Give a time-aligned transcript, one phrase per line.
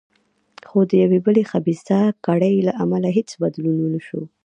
[0.69, 4.21] خو د یوې بلې خبیثه کړۍ له امله هېڅ بدلون ونه شو.